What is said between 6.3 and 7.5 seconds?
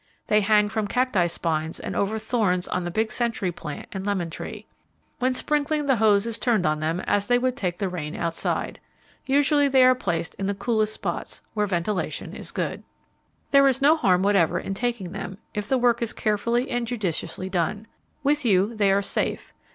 turned on them, as they